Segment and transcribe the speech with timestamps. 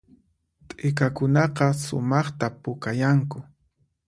[0.69, 3.37] T'ikakunaqa sumaqta pukayanku